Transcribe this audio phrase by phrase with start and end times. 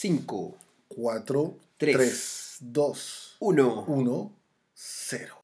[0.00, 1.96] 5, 4, Tres.
[1.96, 3.84] 3, 2, 1.
[3.88, 4.32] 1,
[4.72, 5.40] 0.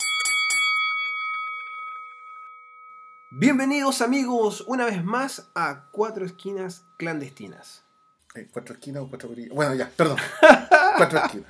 [3.33, 7.83] Bienvenidos amigos una vez más a Cuatro Esquinas Clandestinas.
[8.37, 9.57] Eh, ¿Cuatro esquinas o cuatro perillas?
[9.57, 10.19] Bueno, ya, perdón.
[10.99, 11.49] cuatro esquinas.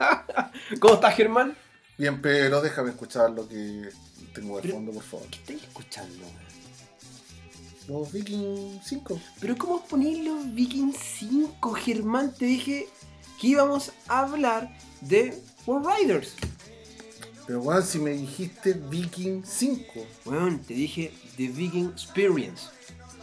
[0.81, 1.55] ¿Cómo estás Germán?
[1.99, 3.87] Bien, pero déjame escuchar lo que
[4.33, 5.27] tengo de fondo, por favor.
[5.29, 6.25] ¿Qué estáis escuchando?
[7.89, 9.21] Los Viking 5.
[9.41, 12.33] Pero ¿cómo poner los Viking 5, Germán?
[12.33, 12.89] Te dije
[13.41, 16.35] que íbamos a hablar de World Riders.
[17.47, 19.85] Pero bueno, si me dijiste Viking 5.
[20.25, 22.65] Bueno, te dije The Viking Experience.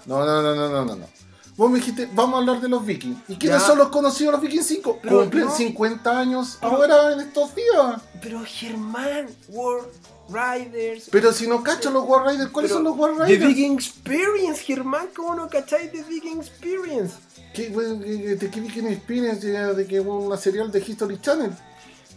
[0.05, 0.96] No, no, no, no, no, no.
[0.96, 1.21] no.
[1.62, 3.20] Vos me dijiste, vamos a hablar de los Vikings.
[3.28, 3.68] ¿Y quiénes Ya.
[3.68, 4.98] son los conocidos los Viking 5?
[5.00, 5.56] Pero Cumplen no.
[5.56, 8.02] 50 años Pero- ahora en estos días.
[8.20, 9.86] Pero Germán, World
[10.28, 11.10] Riders.
[11.12, 13.48] Pero si no cacho los War Riders, ¿cuáles son los War The Riders?
[13.48, 17.14] Viking Experience, Germán, ¿cómo no cacháis The Viking Experience?
[17.54, 19.46] ¿Qué, ¿De qué Viking Experience?
[19.46, 21.52] ¿De que una serial de History Channel?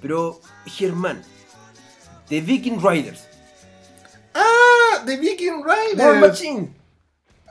[0.01, 1.23] Pero, Germán,
[2.30, 3.24] The Viking Riders,
[4.33, 5.02] ¡Ah!
[5.05, 6.21] ¡De Viking War Riders!
[6.21, 6.84] Machine.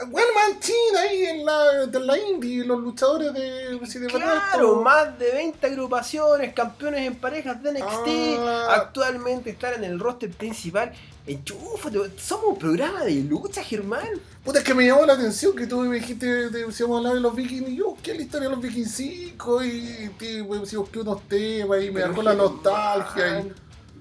[0.09, 5.67] Well Machine ahí en la, de la indie, los luchadores de, Claro, más de 20
[5.67, 8.73] agrupaciones, campeones en parejas de NXT, Ah.
[8.75, 10.91] actualmente están en el roster principal.
[11.27, 14.07] Enchúfate, somos un programa de lucha, Germán.
[14.43, 16.97] Puta, es que me llamó la atención que tú me dijiste de, si vamos a
[16.99, 20.41] hablar de los Vikings y yo busqué la historia de los Vikings 5 y, y
[20.41, 23.39] bueno, si busqué unos temas y me Pero, dejó la nostalgia.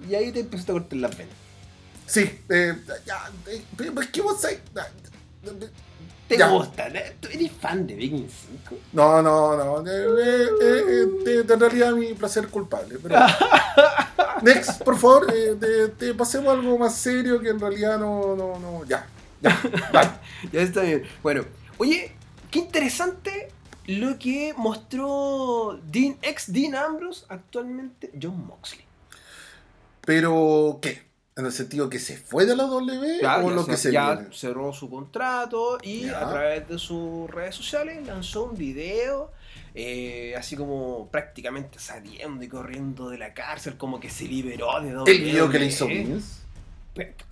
[0.09, 1.35] Y, Y ahí te empezaste a cortar las venas.
[2.07, 2.75] sí, eh,
[3.07, 4.61] ya, eh, pero es que vos sabés-
[6.29, 6.49] ¿Te Ya.
[6.49, 6.89] gusta?
[7.21, 8.77] ¿Tú eres fan de Viking 5?
[8.93, 9.87] No, no, no.
[9.91, 12.99] eh, eh, eh, eh, en realidad mi placer culpable.
[13.03, 13.17] Pero...
[14.43, 18.59] Next, por favor, eh, te, te pasemos algo más serio que en realidad no, no,
[18.59, 18.85] no.
[18.87, 19.07] Ya,
[19.41, 20.21] ya.
[20.53, 21.03] Ya está bien.
[21.23, 21.45] Bueno,
[21.79, 22.13] oye,
[22.51, 23.49] qué interesante
[23.87, 28.85] lo que mostró Dean, ex Dean Ambrose, actualmente John Moxley.
[30.05, 31.03] Pero, ¿qué?
[31.35, 33.77] ¿En el sentido que se fue de la W Ya, o ya lo se- que
[33.79, 34.35] se ya viene?
[34.35, 36.27] cerró su contrato y Ya.
[36.27, 39.31] a través de sus redes sociales lanzó un video.
[39.75, 44.91] eh, así como prácticamente saliendo y corriendo de la cárcel, como que se liberó de
[45.11, 45.87] El video que le hizo.
[45.87, 46.43] Vince.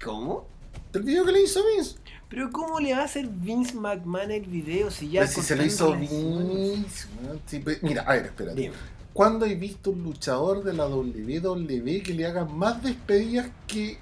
[0.02, 0.46] ¿Cómo?
[0.94, 1.96] El video que le hizo Vince.
[2.30, 5.54] Pero ¿cómo le va a hacer Vince McMahon el video si ya Pues si se
[5.54, 5.92] le hizo?
[5.94, 7.08] Vince.
[7.46, 8.58] Sí, pues, mira, a ver, espérate.
[8.58, 8.74] Dime.
[9.12, 13.98] ¿Cuándo he visto un luchador de la WWE que le haga más despedidas que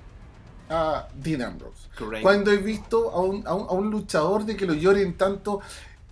[0.68, 1.88] a Dean Ambrose?
[1.98, 2.22] Correcto.
[2.22, 5.60] Cuando he visto a un, a un- a un luchador de que lo lloren tanto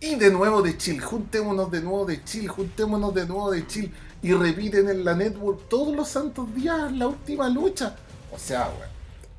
[0.00, 3.92] y de nuevo de chill, juntémonos de nuevo de chill, juntémonos de nuevo de chill
[4.22, 7.94] y repiten en la network todos los santos días la última lucha.
[8.32, 8.90] O sea, weón,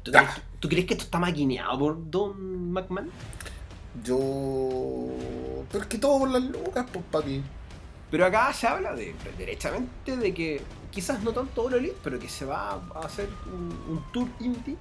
[0.04, 0.30] ¿Tú crees,
[0.60, 3.10] tú crees que esto está maquineado por Don McMahon?
[4.04, 5.10] yo...
[5.72, 7.42] Pero es que todo por las lucas, pues papi.
[8.10, 12.30] Pero acá se habla de, derechamente de que quizás no tanto All Elite, pero que
[12.30, 14.78] se va a hacer un, un tour indie.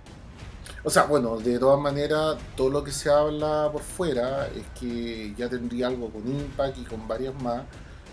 [0.84, 5.34] O sea, bueno, de todas maneras, todo lo que se habla por fuera es que
[5.36, 7.64] ya tendría algo con Impact y con varias más,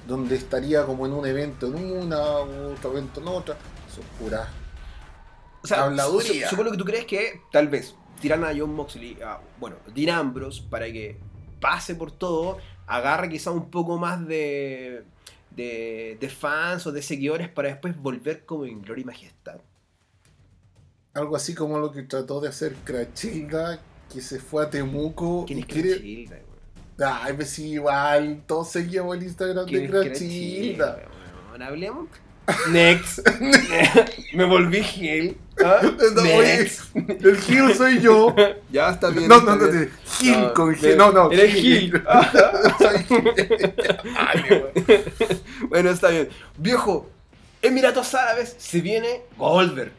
[0.07, 3.57] donde estaría como en un evento en una, otro evento en otra.
[3.93, 4.47] Son puras.
[5.61, 5.89] O sea,
[6.49, 10.63] supongo que tú crees que tal vez tiran a John Moxley, a, bueno, Dean Ambrose,
[10.69, 11.19] para que
[11.61, 12.57] pase por todo,
[12.87, 15.03] agarre quizá un poco más de,
[15.51, 19.59] de, de fans o de seguidores para después volver como en gloria y majestad.
[21.13, 23.79] Algo así como lo que trató de hacer Crachilda,
[24.11, 25.65] que se fue a Temuco ¿Quién es.
[25.65, 26.39] Crachilda?
[26.99, 31.03] Ay, pues sí, igual, todos seguíamos el Instagram ¿Quién de Crachilda.
[31.59, 32.07] Hablemos.
[32.69, 33.19] Next.
[34.33, 35.37] Me volví Gil.
[35.63, 35.79] ¿Ah?
[36.15, 36.95] No, oye, Next.
[36.95, 38.35] el Gil soy yo.
[38.71, 39.27] Ya está bien.
[39.29, 39.91] No, no, no, bien.
[40.19, 40.97] Gil No, con Gil.
[40.97, 41.31] No, no.
[41.31, 42.03] Eres Gil.
[42.79, 43.33] Soy Gil.
[44.17, 45.03] Ay, weón.
[45.69, 46.29] Bueno, está bien.
[46.57, 47.09] Viejo,
[47.61, 49.91] Emiratos Árabes se viene Goldberg.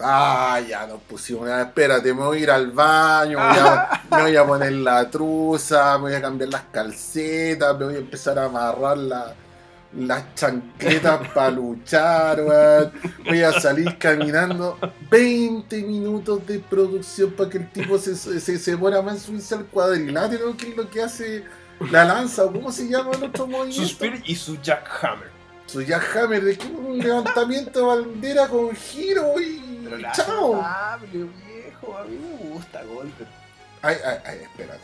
[0.00, 1.48] Ah, ya nos pusimos.
[1.48, 5.10] espérate, me voy a ir al baño, me voy a, me voy a poner la
[5.10, 9.34] truza, me voy a cambiar las calcetas, me voy a empezar a amarrar la-
[9.96, 12.92] las chancletas para luchar, weón.
[13.24, 14.78] Voy a salir caminando
[15.10, 19.54] 20 minutos de producción para que el tipo se, se, se muera más en subirse
[19.54, 21.44] al cuadrilátero, que es lo que hace
[21.90, 23.82] la lanza, o cómo se llama el otro movimiento.
[23.82, 25.30] Su Spirit y su Jackhammer.
[25.66, 30.64] Su Jackhammer, de que un levantamiento de bandera con giro y Pero la chao.
[31.12, 31.98] viejo.
[31.98, 33.28] A mí me gusta Goldberg.
[33.82, 34.80] Ay, ay, ay, espérate.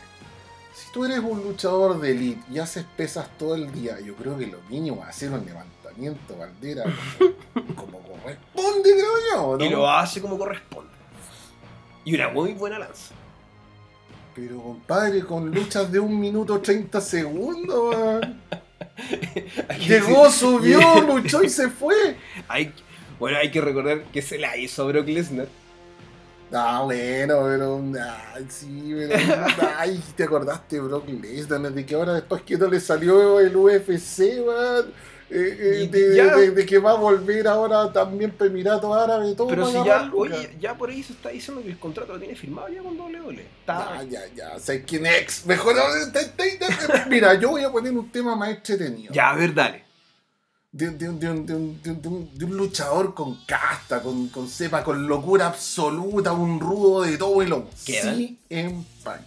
[0.83, 4.37] Si tú eres un luchador de elite y haces pesas todo el día, yo creo
[4.37, 6.83] que lo mínimo es hacer un levantamiento de bandera
[7.53, 9.65] como, como corresponde, creo yo, ¿no?
[9.65, 10.91] Y lo hace como corresponde.
[12.05, 13.13] Y una muy buena lanza.
[14.35, 17.95] Pero compadre, con luchas de un minuto 30 segundos,
[19.79, 22.17] Llegó, subió, luchó y se fue.
[22.47, 22.73] Hay,
[23.19, 25.47] bueno, hay que recordar que se la hizo Brock Lesnar.
[26.53, 27.81] Ah, bueno, pero.
[28.35, 29.45] Ay, sí, pero.
[29.77, 31.71] Ay, te acordaste, Brock Lesnar.
[31.71, 34.85] De que ahora después que no le salió el UFC, man.
[35.35, 39.35] Eh, eh, de, ya- de- de que va a volver ahora también para Emiratos Árabes,
[39.35, 39.47] todo.
[39.47, 42.35] Pero si ya, oye, ya por ahí se está diciendo que el contrato lo tiene
[42.35, 43.41] firmado ya con WWE.
[43.61, 45.43] Está, Ya, ya, ya, sé quién es.
[45.47, 45.73] Mejor.
[47.09, 49.11] Mira, yo voy a poner un tema más entretenido.
[49.11, 49.82] ya, a ver, dale.
[50.73, 53.35] De, de un- de un- de un- de un- de un- de un luchador con
[53.45, 57.69] casta, con, con cepa, con locura absoluta, un rudo de todo y.
[57.85, 58.15] ¿Queda?
[58.15, 59.21] Sí, en Punk.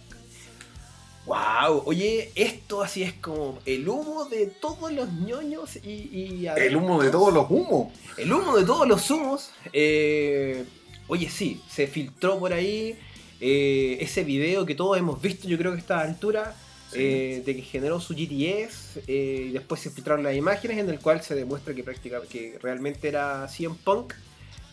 [1.25, 6.77] Wow, oye, esto así es como el humo de todos los ñoños y, y El
[6.77, 7.91] humo de todos los humos.
[8.17, 9.49] El humo de todos los humos.
[9.73, 10.63] eh,
[11.07, 12.97] oye, sí, se filtró por ahí
[13.41, 16.55] eh, ese video que todos hemos visto, yo creo que a esta altura,
[16.91, 16.99] Sí.
[16.99, 18.99] eh, de que generó su GTS.
[19.07, 22.59] eh, y después se filtraron las imágenes en el cual se demuestra que, prácticamente, que
[22.59, 24.13] realmente era CM Punk.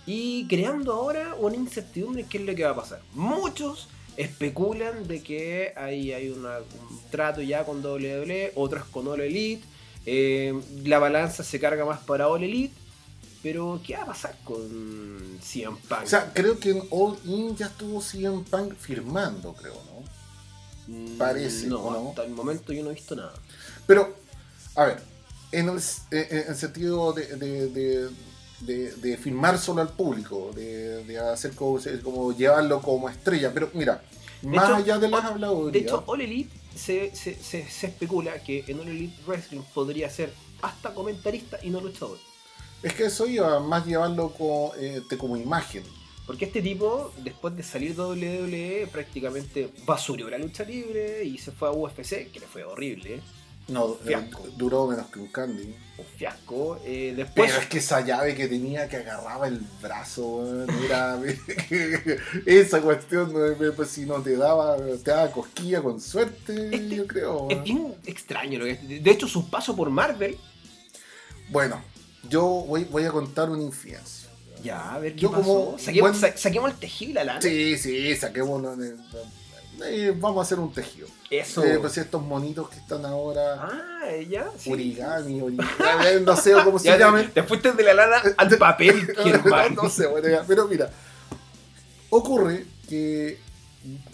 [0.07, 3.01] Y creando ahora una incertidumbre en qué es lo que va a pasar.
[3.15, 9.21] Muchos especulan de que hay, hay una- un trato ya con WWE, otros con All
[9.21, 9.65] Elite.
[10.07, 10.53] eh,
[10.85, 12.75] la balanza se carga más para All Elite.
[13.43, 16.03] Pero, ¿qué va a pasar con CM Punk?
[16.05, 20.14] O sea, creo que en All In ya estuvo CM Punk firmando, creo, ¿no?
[20.87, 22.09] Mm, parece, No, ¿o no?
[22.11, 23.33] hasta el momento yo no he visto nada.
[23.87, 24.15] Pero,
[24.77, 25.03] a ver,
[25.53, 28.11] en el, en- en el sentido de, de, de-
[28.61, 33.51] de- de firmar solo al público, de, de hacer como, como llevarlo como estrella.
[33.53, 34.03] Pero mira,
[34.43, 35.85] más hecho, allá de las De habladurías.
[35.85, 40.33] hecho, All Elite se, se, se, se especula que en All Elite Wrestling podría ser
[40.63, 42.19] hasta comentarista y no luchador.
[42.83, 45.83] Es que eso iba más llevarlo como, eh, como imagen.
[46.27, 51.53] Porque este tipo, después de salir de WWE, prácticamente basurió la lucha libre y se
[51.53, 53.21] fue a UFC, que le fue horrible.
[53.69, 54.47] No, eh, Fiasco.
[54.59, 55.75] duró menos que un candy.
[55.97, 56.79] un fiasco.
[56.85, 61.19] Eh, después, Pero es que esa llave que tenía que agarraba el brazo, era.
[62.47, 63.33] esa cuestión,
[63.75, 67.49] pues, si no te daba, te daba cosquilla con suerte, Este- yo creo.
[67.51, 68.59] es bien extraño.
[68.59, 70.37] Lo que, de hecho, su paso por Marvel.
[71.51, 71.83] Bueno,
[72.29, 74.24] yo voy, voy a contar una infidencia.
[74.65, 75.43] Ya, a ver qué Yo pasó.
[75.45, 77.43] como saquemos, buen- sa- saquemos el tejido y la lana.
[77.43, 78.11] Sí, sí,
[79.87, 81.07] eh, vamos a hacer un tejido.
[81.31, 81.65] Eso.
[81.65, 83.57] Eh, pues estos monitos que están ahora.
[83.61, 84.47] ah, ya.
[84.59, 84.73] sí.
[84.73, 87.27] Origami, origami, no sé cómo se llaman.
[87.27, 89.15] te, te fuiste de la lana al papel,
[89.45, 90.91] no, no sé, bueno, ya, pero mira,
[92.11, 93.39] ocurre que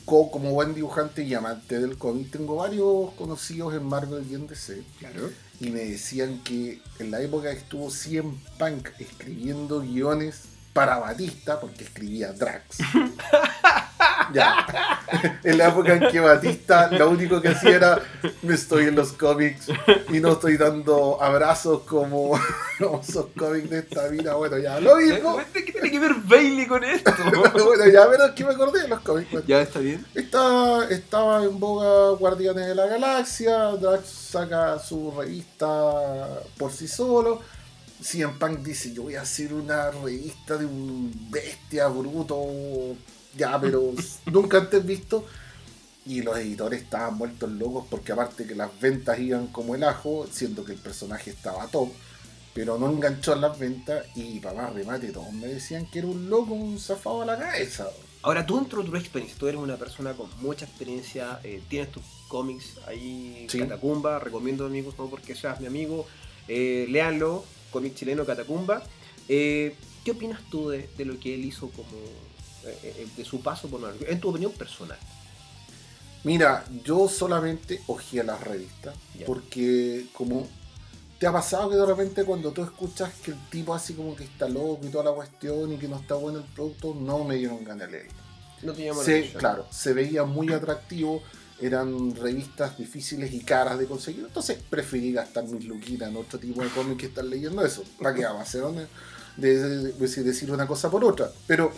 [0.05, 4.83] como buen dibujante y amante del cómic, tengo varios conocidos en Marvel y en DC,
[4.99, 5.31] Claro.
[5.61, 11.61] y me decían que en la época que estuvo CM Punk escribiendo guiones para Batista,
[11.61, 12.79] porque escribía Drax.
[14.33, 15.01] ya.
[15.43, 17.99] En la época en que Batista lo único que hacía era
[18.43, 19.69] me estoy en los cómics
[20.11, 22.39] y no estoy dando abrazos como,
[23.03, 24.35] esos cómics de esta vida.
[24.35, 25.41] Bueno, ya lo mismo.
[25.53, 27.13] ¿Qué tiene que ver Bailey con esto?
[27.53, 29.31] bueno, ya verás que me acordé de los cómics.
[29.31, 30.05] Bueno, ya está bien.
[30.15, 35.67] Está, estaba en boga Guardianes de la Galaxia, Drax saca su revista
[36.59, 37.41] por sí solo.
[38.03, 42.37] CM Punk dice, yo voy a hacer una revista de un bestia bruto,
[43.37, 43.93] ya, pero
[44.27, 45.25] nunca antes visto.
[46.07, 50.27] Y los editores estaban muertos locos porque aparte que las ventas iban como el ajo,
[50.31, 51.91] siendo que el personaje estaba top,
[52.55, 56.29] pero no enganchó en las ventas y papá remate, todos me decían que era un
[56.31, 57.89] loco, un zafado a la cabeza.
[58.23, 61.93] Ahora, tú dentro de tu experiencia, tú eres una persona con mucha experiencia, eh, tienes
[61.93, 63.61] tus cómics ahí, Sí.
[63.61, 66.07] Catacumba, recomiendo amigos, no porque seas mi amigo,
[66.49, 68.83] eh, léanlo, cómic chileno Catacumba.
[69.29, 69.75] Eh,
[70.05, 71.89] ¿Qué opinas tú de, de lo que él hizo como,
[73.17, 74.05] de su paso por Marvel?
[74.09, 74.99] En tu opinión personal.
[76.25, 79.25] Mira, yo solamente ojeé las revistas Ya.
[79.27, 80.47] porque como
[81.19, 84.25] te ha pasado que de repente cuando tú escuchas que el tipo así como que
[84.25, 87.37] está loco y toda la cuestión y que no está bueno el producto, no me
[87.37, 88.09] dieron ganas de leer.
[88.63, 91.23] No te Se, claro, se veía muy atractivo,
[91.59, 96.63] eran revistas difíciles y caras de conseguir, entonces preferí gastar mis luquitas en otro tipo
[96.63, 97.83] de cómic que estar leyendo eso.
[97.99, 98.63] ¿Para qué vamos a hacer
[99.37, 101.31] de, de- de- decir una cosa por otra?
[101.47, 101.73] Pero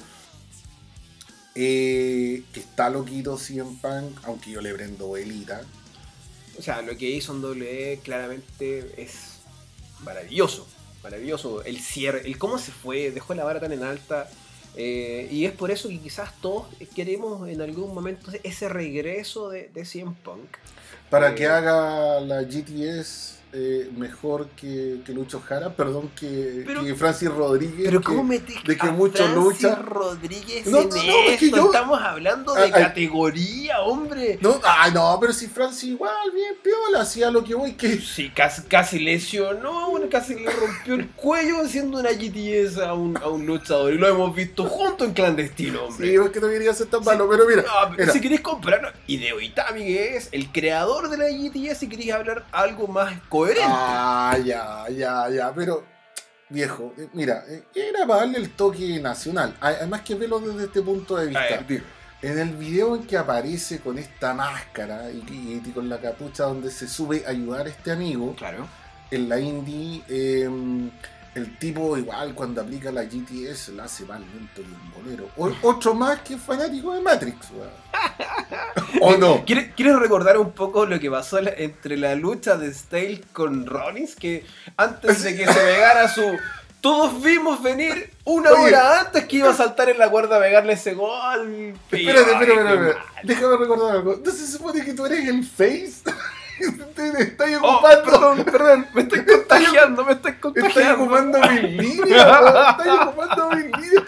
[1.55, 5.63] eh, que está loquito CM Punk, aunque yo le prendo velita.
[6.59, 9.41] O sea, lo que hizo en WWE claramente es
[10.01, 10.67] maravilloso.
[11.03, 11.63] Maravilloso.
[11.65, 14.31] El cierre, el cómo se fue, dejó la vara tan en alta.
[14.75, 19.69] eh, y es por eso que quizás todos queremos en algún momento ese regreso de,
[19.69, 20.57] de CM Punk.
[21.11, 26.83] Para Eh, que haga la GTS eh, mejor que, que Lucho Jara, perdón, que, Pero-
[26.85, 27.83] que Francis Rodríguez.
[27.85, 29.75] Pero que- ¿cómo metes de que a mucho Francis lucha?
[29.77, 32.83] Rodríguez No, en no, no, es yo- Estamos hablando de Ay, ay.
[32.83, 34.39] categoría, hombre.
[34.41, 38.31] No, ay, no, pero si Francis igual, bien piola, hacía lo que voy, que Sí,
[38.35, 43.29] casi, casi lesionó weón casi le rompió el cuello haciendo una GTS a un, a
[43.29, 43.93] un luchador.
[43.93, 46.09] Y lo hemos visto junto en clandestino, hombre.
[46.09, 47.65] Sí, es que no quería ser tan malo, pero mira.
[47.69, 48.13] Ah, mira.
[48.13, 52.45] Si queréis comprar Hideo Itami, que es el creador de la GTS, si queréis hablar
[52.53, 53.69] algo más coherente.
[53.69, 55.85] Ah, ya, ya, ya, pero
[56.49, 59.57] viejo, eh, mira, eh, era para darle el toque nacional.
[59.61, 61.65] Además que verlo desde este punto de vista.
[61.67, 61.83] ver.
[62.23, 66.45] En el video en que aparece con esta máscara y, y- y con la capucha
[66.45, 68.69] donde se sube a ayudar a este amigo, Claro.
[69.11, 70.49] en la indie, eh,
[71.35, 75.29] el tipo igual cuando aplica la GTS la hace más lento que un bolero.
[75.37, 77.71] O- otro más que fanático de Matrix, weón.
[79.01, 79.45] ¿O no?
[79.45, 84.15] ¿Quieres, quieres recordar un poco lo que pasó entre la lucha de Stale con Rollins?
[84.15, 84.45] Que
[84.77, 86.23] antes de que se pegara su.
[86.81, 88.61] Todos vimos venir una Oye.
[88.75, 91.75] hora antes que iba a saltar en la cuerda a pegarle ese gol.
[91.91, 92.99] Espérate, espérate, espérate.
[93.23, 94.21] Déjame recordar algo.
[94.25, 95.93] ¿No se supone que tú eres el face?
[96.95, 98.03] Te estás Oh, ocupando.
[98.05, 100.32] perdón, perdón, me estoy contagiando, me estoy.
[100.95, 102.27] Ocupando mis líneas.
[102.79, 104.05] Estás ocupando mis líneas.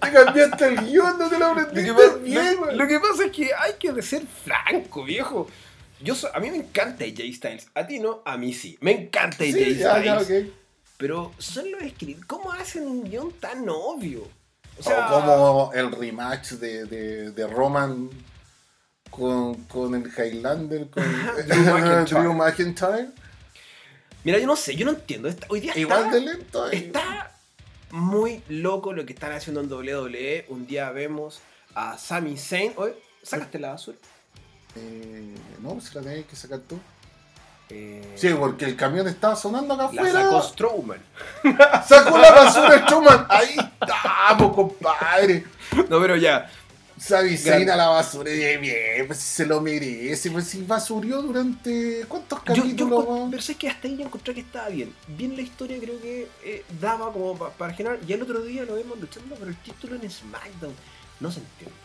[0.00, 3.24] Te cambiaste el guion, no te lo Lo que, aprendiste pasa, bien, lo- que pasa
[3.26, 5.48] es que hay que ser franco, viejo.
[6.00, 7.68] Yo so- a mí me encanta AJ Styles.
[7.74, 8.76] A ti no, a mí sí.
[8.80, 10.28] Me encanta Sí, ya, Styles.
[10.28, 10.50] ya.
[10.96, 12.24] Pero son los escritos.
[12.26, 14.26] ¿Cómo hacen un guion tan obvio?
[14.78, 18.08] O sea, o como el rematch de, de, de Roman
[19.10, 21.04] con, con el Highlander, con
[22.06, 23.08] Drew McIntyre.
[24.24, 25.28] Mira, yo no sé, yo no entiendo.
[25.28, 26.64] Esta- hoy día Igual está, de lento.
[26.64, 26.76] ahí.
[26.76, 27.32] está
[27.90, 30.46] muy loco lo que están haciendo en WWE.
[30.48, 31.40] Un día vemos
[31.74, 32.72] a Sami Zayn.
[32.76, 33.98] Oye, ¿sacaste la basura?
[34.76, 36.78] Eh, no, se la tenés que sacar tú.
[37.68, 40.22] Eh, Sí, porque el camión estaba sonando acá la afuera.
[40.22, 41.02] sacó Strowman.
[41.86, 43.26] Sacó la basura el Truman.
[43.28, 45.44] Ahí estamos, compadre.
[45.88, 46.50] No, pero ya.
[47.02, 47.72] Sabi Zayn Grande.
[47.72, 48.30] a la basura.
[48.30, 50.30] Y dije, bien, pues si se lo merece.
[50.30, 52.04] Pues si basurió durante.
[52.08, 53.30] ¿Cuántos Yo, yo capítulos, encont- weón?
[53.30, 54.94] pero sé que hasta ahí yo encontré que estaba bien.
[55.08, 57.98] Bien la historia creo que eh, daba como pa- para generar.
[58.06, 60.74] Y el otro día lo vemos luchando por el título en SmackDown.
[61.20, 61.76] No se entiende.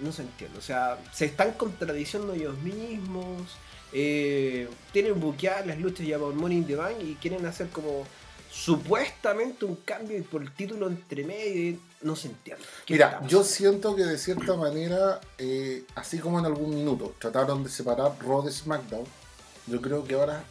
[0.00, 0.56] No se entiende.
[0.58, 3.56] O sea, se están contradiciendo ellos mismos.
[3.92, 8.04] eh, tienen buqueadas las luchas ya por Money in the Bank y quieren hacer como
[8.58, 11.70] supuestamente un cambio por el título entre medio.
[11.70, 12.62] y No se entiende.
[12.84, 17.62] ¿Qué Mira, yo siento que de cierta manera, eh, así como en algún minuto trataron
[17.62, 19.04] de separar Raw de SmackDown,
[19.66, 20.42] yo creo que ahora,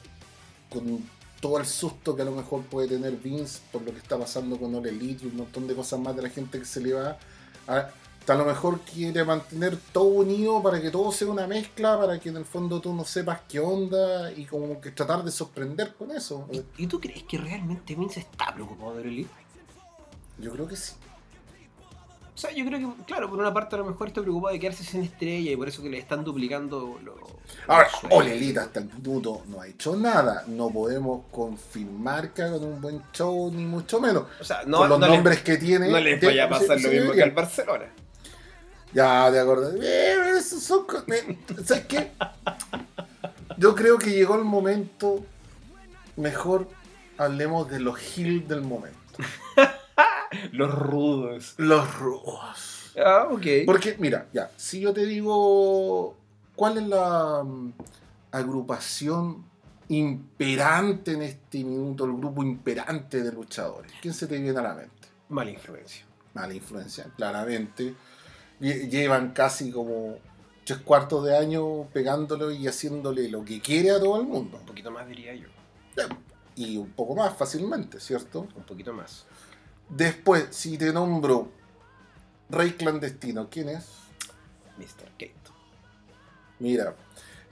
[0.70, 1.04] con
[1.42, 4.58] todo el susto que a lo mejor puede tener Vince por lo que está pasando
[4.58, 6.94] con All Elite y un montón de cosas más de la gente que se le
[6.94, 7.18] va,
[7.68, 7.90] a,
[8.34, 12.30] a lo mejor quiere mantener todo unido para que todo sea una mezcla, para que
[12.30, 16.12] en el fondo tú no sepas qué onda y como que tratar de sorprender con
[16.12, 16.48] eso.
[16.52, 19.30] ¿Y, y tú crees que realmente Vince está preocupado de Elite?
[20.40, 20.94] Yo creo que sí.
[22.36, 24.60] O sea, yo creo que, claro, por una parte a lo mejor está preocupado de
[24.60, 27.16] quedarse sin estrella y por eso que le están duplicando los.
[27.68, 28.20] Ahora, los sueldos.
[28.20, 30.44] Ole Elite hasta el minuto no ha hecho nada.
[30.46, 34.26] No podemos confirmar que hagan un buen show, ni mucho menos.
[34.40, 35.90] O sea, no, Por los no les- nombres que tiene.
[35.90, 37.86] no les vaya a pasar lo mismo que al Barcelona.
[38.94, 39.72] Ya, de acuerdo.
[39.82, 42.12] Eh, esos son eh, ¿Sabes qué?
[43.58, 45.26] Yo creo que llegó el momento.
[46.16, 46.68] Mejor
[47.18, 48.98] hablemos de los Hill del momento.
[50.52, 51.54] Los rudos.
[51.58, 52.92] Los rudos.
[53.04, 53.46] Ah, ok.
[53.66, 56.18] Porque, mira, ya, si yo te digo,
[56.56, 57.74] ¿cuál es la mm,
[58.32, 59.46] agrupación
[59.90, 63.92] imperante en este minuto, el grupo imperante de luchadores?
[64.02, 65.08] ¿Quién se te viene a la mente?
[65.30, 66.06] Mala influencia.
[66.34, 67.96] Mala influencia, claramente.
[68.60, 70.18] Lle- Llevan casi como
[70.66, 74.58] tres cuartos de año pegándolo y haciéndole lo que quiere a todo el mundo.
[74.58, 75.48] Un poquito más diría yo.
[76.56, 78.48] Y un poco más fácilmente, ¿cierto?
[78.56, 79.26] Un poquito más.
[79.90, 81.50] Después, si te nombro
[82.50, 83.86] Rey Clandestino, ¿quién es?
[84.78, 85.10] Mr.
[85.18, 85.52] Keito.
[86.60, 86.96] Mira,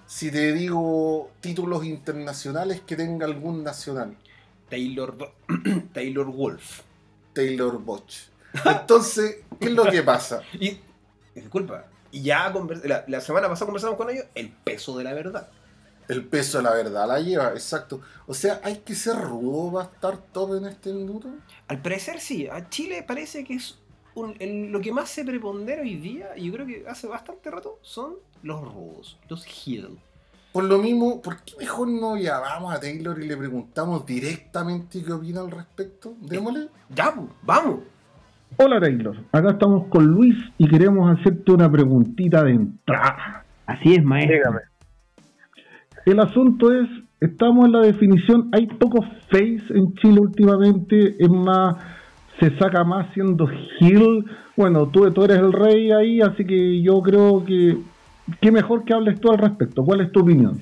[0.08, 4.18] si te digo títulos internacionales que tenga algún nacional,
[4.70, 5.34] Taylor, Bo-
[5.94, 6.82] Taylor Wolf.
[7.34, 8.28] Taylor Botch.
[8.66, 10.42] Entonces, ¿qué es lo que pasa?
[10.60, 10.80] Y
[11.42, 15.14] disculpa, y ya convers- la, la semana pasada conversamos con ellos el peso de la
[15.14, 15.50] verdad.
[16.08, 18.00] El peso de la verdad la lleva, exacto.
[18.28, 21.30] O sea, hay que ser rudo para estar top en este minuto.
[21.68, 23.80] Al parecer sí, a Chile parece que es
[24.14, 27.50] un- el- lo que más se prepondera hoy día, y yo creo que hace bastante
[27.50, 29.98] rato, son los rudos, los heel.
[30.54, 35.12] Por lo mismo, ¿por qué mejor no llamamos a Taylor y le preguntamos directamente qué
[35.12, 36.14] opina al respecto?
[36.22, 36.70] Démosle.
[36.90, 37.80] Ya, pu, vamos.
[38.58, 43.44] Hola Taylor, acá estamos con Luis y queremos hacerte una preguntita de entrada.
[43.66, 44.38] Así es, maestro.
[44.38, 44.60] Dígame.
[46.06, 46.88] El asunto es,
[47.20, 51.76] estamos en la definición, hay pocos face en Chile últimamente, es más,
[52.40, 53.50] se saca más siendo
[53.80, 54.24] heel.
[54.56, 57.78] Bueno, tú, tú eres el rey ahí, así que yo creo que,
[58.40, 59.84] qué mejor que hables tú al respecto.
[59.84, 60.62] ¿Cuál es tu opinión?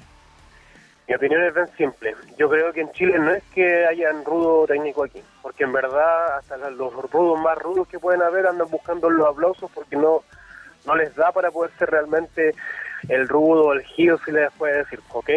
[1.07, 2.15] Mi opinión es bien simple.
[2.37, 6.37] Yo creo que en Chile no es que hayan rudo técnico aquí, porque en verdad
[6.37, 10.23] hasta los rudos más rudos que pueden haber andan buscando los aplausos porque no,
[10.85, 12.55] no les da para poder ser realmente
[13.09, 15.29] el rudo, el giro, si les puede decir, ¿ok?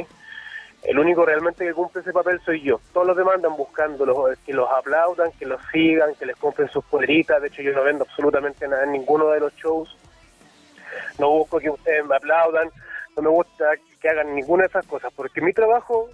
[0.85, 2.80] El único realmente que cumple ese papel soy yo.
[2.92, 6.68] Todos los demás andan buscando los, que los aplaudan, que los sigan, que les compren
[6.68, 7.42] sus poleritas.
[7.42, 9.96] De hecho, yo no vendo absolutamente nada en ninguno de los shows.
[11.18, 12.70] No busco que ustedes me aplaudan.
[13.16, 13.64] No me gusta
[14.06, 16.08] que hagan ninguna de esas cosas, porque mi trabajo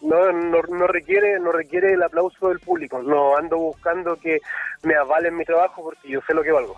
[0.00, 3.02] no, no, no, requiere no requiere el aplauso del público.
[3.02, 4.38] No ando buscando que
[4.82, 6.76] me avalen mi trabajo porque yo sé lo que valgo.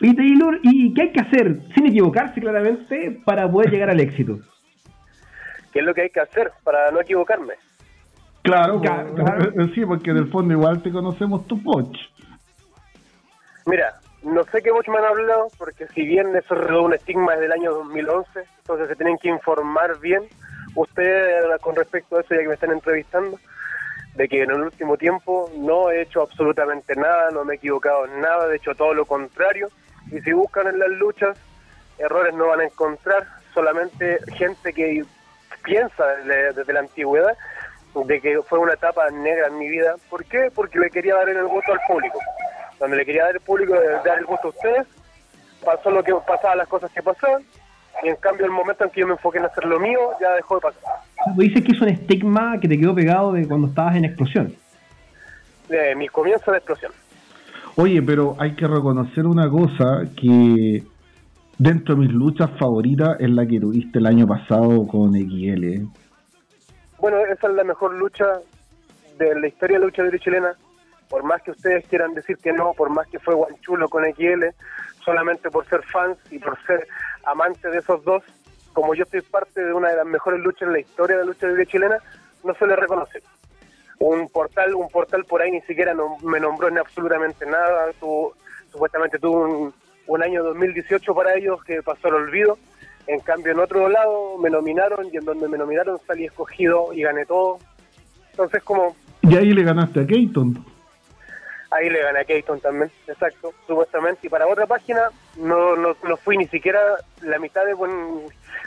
[0.00, 4.38] Y Taylor, ¿y qué hay que hacer, sin equivocarse claramente, para poder llegar al éxito?
[5.72, 7.54] ¿Qué es lo que hay que hacer para no equivocarme?
[8.42, 8.80] Claro,
[9.74, 11.96] sí, porque en el fondo igual te conocemos tu Poch.
[13.66, 17.32] Mira, no sé qué Boch me han hablado, porque si bien eso es un estigma
[17.32, 20.24] desde el año 2011, entonces se tienen que informar bien
[20.74, 23.38] ustedes con respecto a eso, ya que me están entrevistando,
[24.14, 28.06] de que en el último tiempo no he hecho absolutamente nada, no me he equivocado
[28.06, 29.68] en nada, de hecho todo lo contrario,
[30.10, 31.38] y si buscan en las luchas,
[31.98, 35.04] errores no van a encontrar, solamente gente que
[35.64, 37.36] piensa desde, la antigüedad
[37.94, 39.96] de que fue una etapa negra en mi vida.
[40.08, 40.50] ¿Por qué?
[40.54, 42.18] Porque le quería dar el gusto al público.
[42.80, 44.86] Donde le quería dar el público, dar el gusto a ustedes,
[45.64, 47.42] pasó lo que pasaba, las cosas que pasaban,
[48.02, 50.32] y en cambio el momento en que yo me enfoqué en hacer lo mío, ya
[50.32, 50.82] dejó de pasar.
[51.36, 54.54] Dices que es un estigma que te quedó pegado de cuando estabas en explosión.
[55.68, 56.92] De mi comienzo de explosión.
[57.76, 60.82] Oye, pero hay que reconocer una cosa que
[61.58, 65.64] dentro de mis luchas favoritas es la que tuviste el año pasado con XL.
[65.64, 65.86] ¿eh?
[66.98, 68.24] Bueno, esa es la mejor lucha
[69.18, 70.52] de la historia de la lucha libre chilena.
[71.10, 74.44] Por más que ustedes quieran decir que no, por más que fue guanchulo con XL,
[75.04, 76.86] solamente por ser fans y por ser
[77.24, 78.22] amante de esos dos,
[78.72, 81.30] como yo soy parte de una de las mejores luchas en la historia de la
[81.30, 81.98] lucha libre chilena,
[82.44, 83.22] no se le reconoce.
[83.98, 87.90] Un portal, un portal por ahí ni siquiera me nombró en absolutamente nada.
[88.70, 89.74] supuestamente tuvo un,
[90.06, 92.56] un año 2018 para ellos que pasó al olvido.
[93.06, 97.02] En cambio, en otro lado me nominaron y en donde me nominaron salí escogido y
[97.02, 97.58] gané todo.
[98.30, 98.94] Entonces, como...
[99.22, 100.69] Y ahí le ganaste a Keaton.
[101.70, 104.26] Ahí le gané a Keaton también, exacto, supuestamente.
[104.26, 106.80] Y para otra página no, no, no fui ni siquiera
[107.22, 107.90] la mitad de buen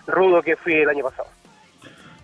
[0.08, 1.28] rudo que fui el año pasado.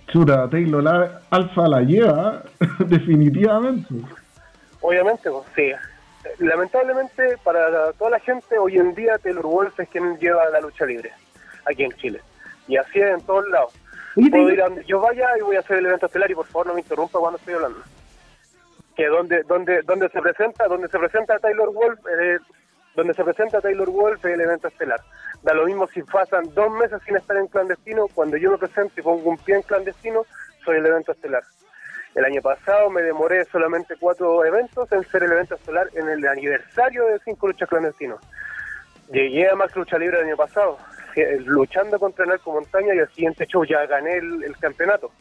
[0.08, 2.44] Chura, Taylor la Alfa la lleva,
[2.80, 3.94] definitivamente.
[4.82, 5.74] Obviamente, pues, sí
[6.40, 10.86] lamentablemente para toda la gente hoy en día Taylor Wolf es quien lleva la lucha
[10.86, 11.12] libre
[11.66, 12.22] aquí en Chile
[12.68, 13.74] y así es en todos lados
[14.16, 16.46] puedo ir a donde yo vaya y voy a hacer el evento estelar y por
[16.48, 17.80] favor no me interrumpa cuando estoy hablando
[19.00, 22.38] que donde donde donde se presenta donde se presenta Taylor Wolf eh,
[22.96, 25.00] donde se presenta Taylor Wolf el evento estelar
[25.42, 28.94] da lo mismo si pasan dos meses sin estar en clandestino cuando yo me presento
[28.98, 30.26] y pongo un pie en clandestino
[30.66, 31.44] soy el evento estelar
[32.16, 36.28] el año pasado me demoré solamente cuatro eventos en ser el evento estelar en el
[36.28, 38.20] aniversario de cinco luchas clandestinos.
[39.12, 40.78] Llegué a Max Lucha Libre el año pasado,
[41.16, 45.12] eh, luchando contra Narco Montaña y el siguiente show ya gané el, campeonato.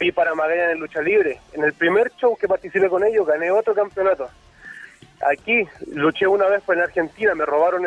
[0.00, 1.38] Fui para Magallanes en Lucha Libre.
[1.52, 4.30] En el primer show que participé con ellos gané otro campeonato.
[5.30, 7.82] Aquí luché una vez en Argentina, me robaron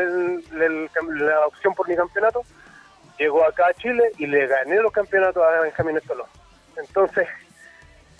[0.52, 2.44] la opción por mi campeonato.
[3.18, 6.28] Llegó acá a Chile y le gané los campeonatos a Benjamín Estoló.
[6.78, 7.28] Entonces,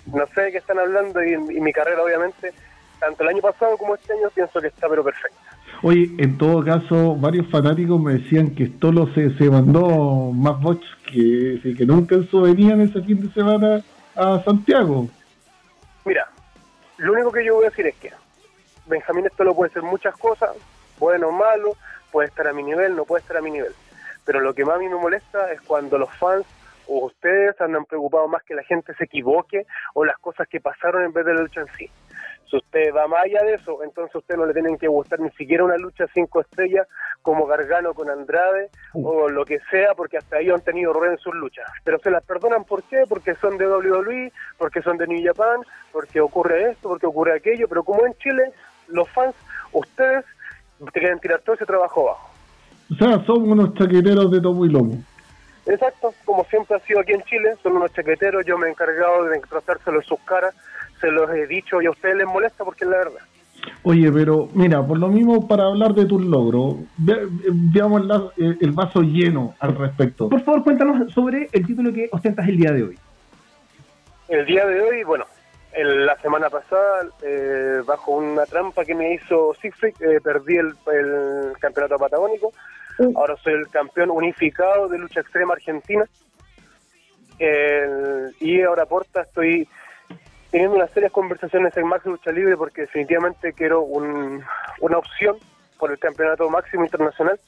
[0.06, 2.52] no sé de qué están hablando y, mi carrera obviamente,
[2.98, 5.38] tanto el año pasado como este año, pienso que está pero perfecta.
[5.82, 10.86] Oye, en todo caso, varios fanáticos me decían que Stolo se, se mandó más bots
[11.06, 13.82] que, que nunca en venían ese fin de semana
[14.14, 15.08] a Santiago.
[16.04, 16.26] Mira,
[16.98, 18.12] lo único que yo voy a decir es que
[18.86, 20.50] Benjamín Stolo puede ser muchas cosas,
[20.98, 21.76] bueno o malo,
[22.10, 23.72] puede estar a mi nivel, no puede estar a mi nivel.
[24.24, 26.46] Pero lo que más a mí me molesta es cuando los fans
[26.86, 31.04] o ustedes andan preocupados más que la gente se equivoque o las cosas que pasaron
[31.04, 31.90] en vez de la lucha en sí.
[32.50, 35.20] Si usted va más allá de eso, entonces a usted no le tienen que gustar
[35.20, 36.86] ni siquiera una lucha cinco estrellas
[37.22, 41.18] como Gargano con Andrade o lo que sea, porque hasta ahí han tenido errores en
[41.18, 41.66] sus luchas.
[41.84, 43.04] Pero se las perdonan, ¿por qué?
[43.08, 45.60] Porque son de WWE, porque son de New Japan,
[45.92, 48.52] porque ocurre esto, porque ocurre aquello, pero como en Chile,
[48.88, 49.34] los fans,
[49.72, 50.24] ustedes
[50.92, 52.30] quieren tirar todo ese trabajo abajo.
[52.90, 55.02] O sea, son unos chaqueteros de tomo y lomo.
[55.66, 59.24] Exacto, como siempre ha sido aquí en Chile, son unos chaqueteros, yo me he encargado
[59.24, 60.54] de tratárselo en sus caras,
[61.04, 63.20] se los he dicho y a ustedes les molesta porque es la verdad.
[63.82, 68.02] Oye, pero mira, por lo mismo, para hablar de tus logros, veamos
[68.38, 70.28] el vaso lleno al respecto.
[70.28, 72.98] Por favor, cuéntanos sobre el título que ostentas el día de hoy.
[74.28, 75.24] El día de hoy, bueno,
[75.76, 81.52] la semana pasada, eh, bajo una trampa que me hizo Siegfried, eh, perdí el, el
[81.58, 82.52] campeonato patagónico
[83.16, 86.04] Ahora soy el campeón unificado de lucha extrema argentina.
[87.38, 89.68] El- y ahora Porta estoy
[90.54, 94.40] teniendo unas serias conversaciones en Max Lucha Libre porque definitivamente quiero un-
[94.78, 95.34] una opción
[95.80, 97.40] por el campeonato máximo internacional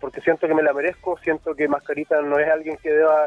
[0.00, 3.26] porque siento que me la merezco, siento que Mascarita no es alguien que deba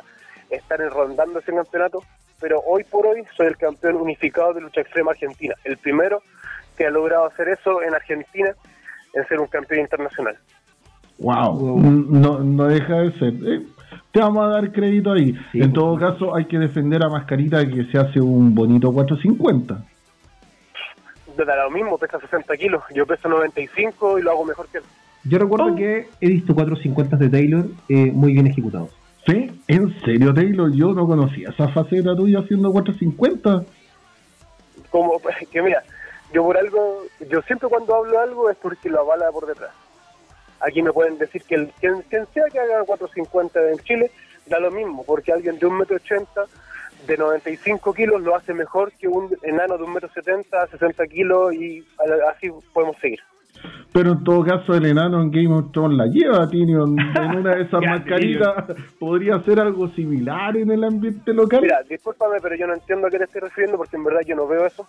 [0.49, 2.01] estar rondando ese campeonato,
[2.41, 6.23] pero hoy por hoy soy el campeón unificado de lucha extrema argentina, el primero
[6.75, 8.55] que ha logrado hacer eso en Argentina,
[9.13, 10.35] en ser un campeón internacional.
[11.19, 13.33] Wow, no, no deja de ser.
[13.45, 13.61] Eh,
[14.15, 15.36] te vamos a dar crédito ahí.
[15.51, 18.89] Sí, en por todo caso, hay que defender a Mascarita que se hace un bonito
[18.93, 19.84] 450.
[21.36, 24.86] De lo mismo, pesa 60 kilos, yo peso 95 y lo hago mejor que él.
[25.25, 25.75] Yo recuerdo Oh.
[25.75, 28.95] que he visto 450 de Taylor eh, muy bien ejecutados.
[29.28, 29.51] ¿Sí?
[29.67, 30.71] ¿En serio, Taylor?
[30.71, 33.65] Yo no conocía esa faceta tuya haciendo 450.
[34.91, 35.19] como
[35.51, 35.84] que mira,
[36.34, 36.99] yo por algo,
[37.30, 39.71] yo siempre cuando hablo algo es porque lo avala por detrás.
[40.61, 44.11] Aquí me pueden decir que el, quien, quien sea que haga 450 en Chile,
[44.47, 46.47] da lo mismo, porque alguien de 1,80m,
[47.07, 52.31] de 95 kilos, lo hace mejor que un enano de 1,70m, 60 kilos, y a-
[52.31, 53.19] así podemos seguir.
[53.93, 56.97] Pero en todo caso, el enano en Game of Thrones la lleva, Tyrion.
[56.99, 58.65] En una de esas mascaritas
[58.99, 61.61] podría ser algo similar en el ambiente local.
[61.61, 64.35] Mira, discúlpame, pero yo no entiendo a qué te estoy refiriendo, porque en verdad yo
[64.35, 64.87] no veo eso,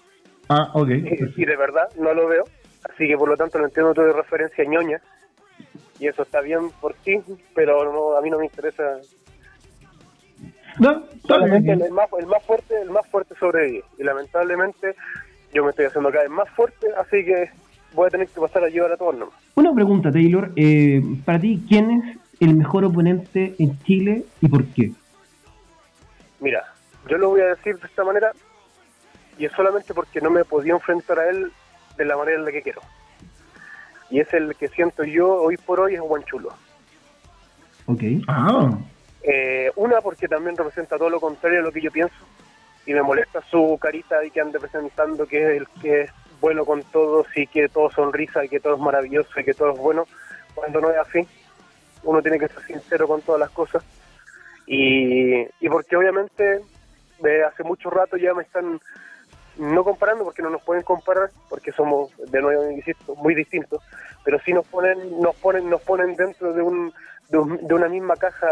[0.49, 0.89] Ah, ok.
[1.37, 2.45] y de verdad no lo veo,
[2.89, 5.01] así que por lo tanto no entiendo tu referencia ñoña,
[5.99, 7.21] y eso está bien por ti,
[7.55, 8.99] pero no, a mí no me interesa
[10.79, 13.85] No, solamente el más, el más fuerte, el más fuerte sobrevive.
[13.99, 14.95] Y lamentablemente
[15.53, 17.51] yo me estoy haciendo cada vez más fuerte, así que
[17.95, 19.35] voy a tener que pasar a llevar a todos nomás.
[19.55, 20.53] Una pregunta, Taylor.
[20.57, 24.93] eh, para ti, ¿quién es el mejor oponente en Chile y por qué?
[26.41, 26.63] Mira,
[27.09, 28.33] yo lo voy a decir de esta manera,
[29.39, 31.51] y es solamente porque no me he podido enfrentar a él
[31.97, 32.83] de la manera en la que quiero.
[34.11, 36.51] Y es el que siento yo hoy por hoy es Guanchulo.
[37.87, 38.03] Ok.
[38.29, 38.71] Ah,
[39.23, 42.15] Eh, una, porque también representa todo lo contrario a lo que yo pienso.
[42.87, 46.65] Y me molesta su carita y que ande presentando que es el que es bueno
[46.65, 49.79] con todos y que todo sonrisa y que todo es maravilloso y que todo es
[49.79, 50.07] bueno,
[50.55, 51.27] cuando no es así.
[52.05, 53.83] Uno tiene que ser sincero con todas las cosas.
[54.67, 56.61] Y, y porque obviamente
[57.21, 58.81] de hace mucho rato ya me están
[59.59, 63.83] no comparando porque no nos pueden comparar porque somos de nuevo insisto muy distintos
[64.25, 66.93] pero sí nos ponen nos ponen nos ponen dentro de un
[67.29, 68.47] de, un- de una misma caja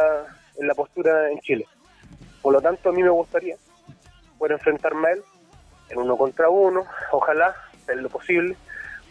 [0.57, 1.67] en la postura en Chile
[2.43, 3.57] por lo tanto a mí me gustaría
[4.39, 5.23] poder enfrentarme a él
[5.91, 7.55] en uno contra uno ojalá
[7.89, 8.57] en lo posible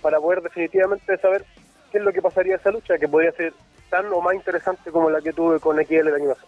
[0.01, 1.45] para poder definitivamente saber
[1.91, 3.53] qué es lo que pasaría esa lucha que podría ser
[3.89, 6.47] tan o más interesante como la que tuve con XL el año pasado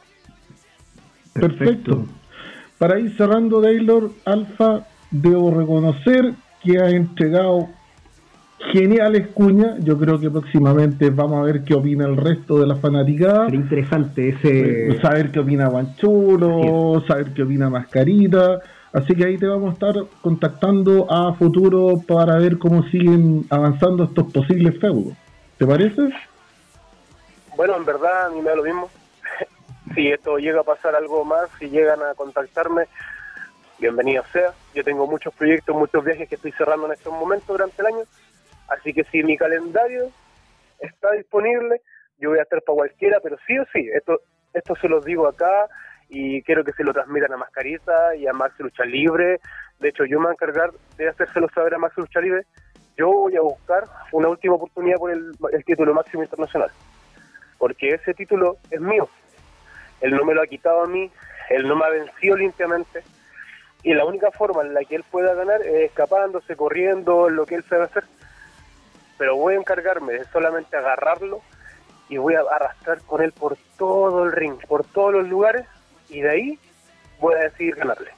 [1.34, 2.05] perfecto.
[2.77, 4.86] Para ir cerrando, Taylor, Alfa,
[5.21, 7.69] debo reconocer que ha entregado
[8.71, 9.78] geniales cuñas.
[9.84, 13.45] Yo creo que próximamente vamos a ver qué opina el resto de la fanaticada.
[13.45, 14.89] Sería interesante ese.
[14.91, 18.62] Eh, saber qué opina Guanchulo, saber qué opina Mascarita.
[18.93, 24.06] Así que ahí te vamos a estar contactando a futuro para ver cómo siguen avanzando
[24.06, 25.13] estos posibles feudos.
[25.58, 26.10] ¿Te parece?
[27.58, 28.89] Bueno, en verdad a mí me da lo mismo.
[29.95, 32.86] si esto llega a pasar algo más, si llegan a contactarme,
[33.80, 34.54] bienvenido sea.
[34.75, 38.03] Yo tengo muchos proyectos, muchos viajes que estoy cerrando en estos momentos durante el año.
[38.67, 40.11] Así que si mi calendario
[40.79, 41.81] está disponible,
[42.19, 44.19] yo voy a estar para cualquiera, pero sí o sí, esto,
[44.53, 45.67] esto se los digo acá
[46.09, 49.39] y quiero que se lo transmitan a Mascarita y a Max Lucha Libre.
[49.79, 52.43] De hecho, yo me voy a encargar de hacérselo saber a Max Lucha Libre.
[52.97, 56.69] Yo voy a buscar una última oportunidad por el, el título máximo internacional
[57.57, 59.09] porque ese título es mío.
[60.01, 61.09] Él no me lo ha quitado a mí,
[61.49, 63.03] él no me ha vencido limpiamente.
[63.85, 67.53] Y la única forma en la que él pueda ganar es escapándose, corriendo, lo que
[67.53, 68.03] él sabe hacer.
[69.19, 71.41] Pero voy a encargarme de solamente agarrarlo
[72.09, 75.65] y voy a arrastrar con él por todo el ring, por todos los lugares,
[76.09, 76.59] y de ahí
[77.21, 78.09] voy a decidir ganarle.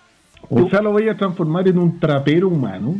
[0.49, 2.95] O sea, lo voy a transformar en un trapero humano.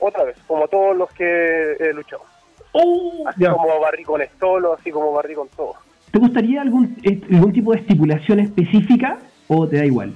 [0.00, 2.24] Otra vez, como todos los que he luchado.
[2.72, 3.24] ¡Oh!
[3.28, 3.52] Así Ya.
[3.52, 5.74] como barrí con Estolo, así como barrí con todo.
[6.10, 10.12] ¿Te gustaría algún, eh, algún tipo de estipulación específica o te da igual?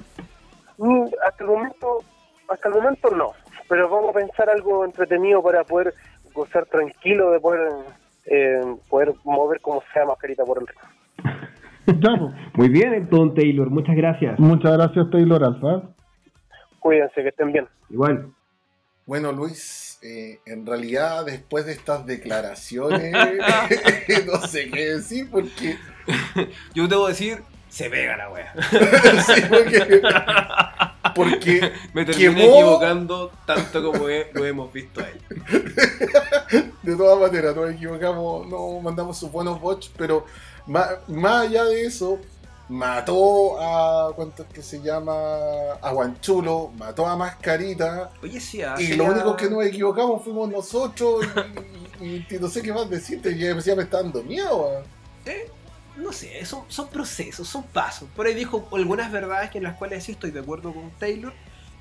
[0.77, 2.03] Mm, Hasta el momento,
[2.49, 3.31] hasta el momento no,
[3.67, 5.93] pero vamos a pensar algo entretenido para poder
[6.33, 7.71] gozar tranquilo de poder
[8.25, 10.79] eh, poder mover como sea mascarita por el río.
[11.87, 11.99] Pues.
[12.55, 13.69] Muy bien, entonces, Taylor.
[13.69, 14.37] Muchas gracias.
[14.39, 15.83] Muchas gracias, Taylor Alfa.
[16.79, 17.65] Cuídense, que estén bien.
[17.89, 18.29] Igual.
[19.05, 23.13] Bueno, Luis, eh, en realidad después de estas declaraciones,
[24.25, 25.77] no sé qué decir porque,
[26.73, 27.37] Yo debo decir,
[27.69, 28.53] se pega la wea.
[29.21, 30.01] sí, porque,
[31.17, 32.53] porque Me terminé Quemó.
[32.55, 35.19] equivocando tanto como he- lo hemos visto a él.
[36.83, 40.25] de todas maneras nos equivocamos, no mandamos sus buenos bots, pero
[40.67, 42.19] más, más allá de eso,
[42.69, 44.13] mató a.
[44.15, 45.13] ¿Cuánto es que se llama?
[45.81, 48.11] A Guanchulo, mató a Mascarita.
[48.21, 51.25] Oye, sí, ah, Y lo único que nos equivocamos fuimos nosotros.
[52.01, 53.37] Y, y- y no sé qué más decirte.
[53.37, 54.83] Ya me está dando miedo.
[55.25, 55.49] Eh,
[55.97, 58.07] no sé, son, son procesos, son pasos.
[58.15, 61.33] Por ahí dijo algunas verdades que en las cuales sí estoy de acuerdo con Taylor.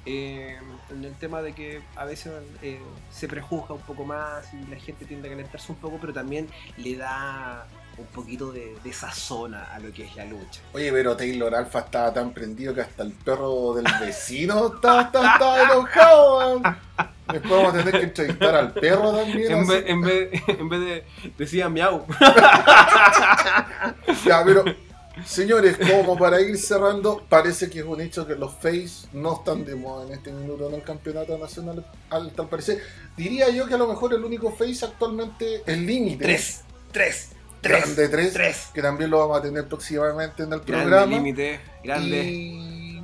[0.09, 0.57] eh,
[0.91, 2.79] en el tema de que a veces eh,
[3.11, 6.49] se prejuzga un poco más y la gente tiende a calentarse un poco, pero también
[6.77, 7.67] le da
[7.99, 10.61] un poquito de, de sazón a lo que es la lucha.
[10.75, 15.33] Oye, pero Taylor Alpha estaba tan prendido que hasta el perro del vecino estaba, estaba-
[15.33, 16.39] estaba enojado.
[16.39, 16.63] weón.
[17.33, 19.51] Después vamos a tener que entrevistar al perro también.
[19.53, 21.05] En vez, en vez, en vez de
[21.39, 22.05] decía miau.
[24.25, 24.65] Ya, pero,
[25.25, 29.65] señores, como para ir cerrando, parece que es un hecho que los Face no están
[29.65, 32.81] de moda en este minuto en el campeonato nacional, al tal parecer.
[33.17, 36.25] Diría yo que a lo mejor el único Face actualmente es Límite.
[36.25, 36.63] Tres,
[36.93, 37.81] tres, tres.
[37.83, 38.69] Grande 3, tres.
[38.73, 41.07] que también lo vamos a tener próximamente en el Grande programa.
[41.07, 42.25] límite, grande.
[42.25, 43.03] Y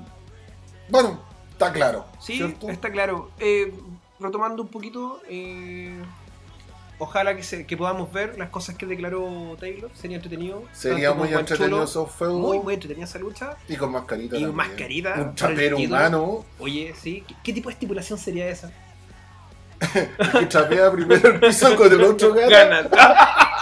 [0.88, 2.06] bueno, está claro.
[2.20, 2.68] Sí, ¿cierto?
[2.68, 3.30] está claro.
[3.38, 3.72] Eh,
[4.22, 6.00] retomando un poquito, eh,
[6.98, 9.90] ojalá que, se, que podamos ver las cosas que declaró Taylor.
[9.94, 10.62] Sería entretenido.
[10.72, 12.40] Sería muy entretenido esos feudos.
[12.40, 13.56] Muy, muy entretenida esa lucha.
[13.68, 14.36] Y con mascarita.
[14.36, 14.56] Y también.
[14.56, 15.76] mascarita, Un título.
[15.78, 17.24] humano Oye, sí.
[17.26, 18.72] ¿Qué, qué tipo de estipulación sería esa?
[20.38, 22.34] que chapea primero el piso con el otro.
[22.34, 22.86] Ganas.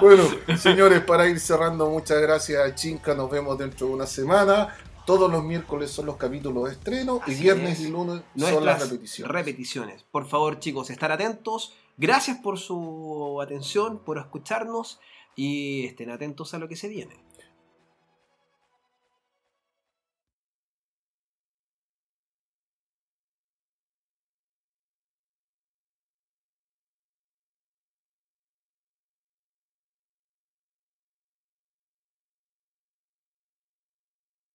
[0.00, 0.24] Bueno,
[0.58, 3.14] señores, para ir cerrando, muchas gracias a Chinca.
[3.14, 4.74] Nos vemos dentro de una semana.
[5.04, 7.86] Todos los miércoles son los capítulos de estreno y viernes es.
[7.86, 9.32] y lunes son las repeticiones.
[9.32, 10.02] repeticiones.
[10.04, 11.74] Por favor, chicos, estar atentos.
[11.96, 15.00] Gracias por su atención, por escucharnos
[15.34, 17.16] y estén atentos a lo que se viene.